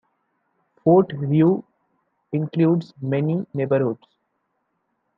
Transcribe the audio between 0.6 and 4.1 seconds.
Fort Rouge includes many neighbourhoods.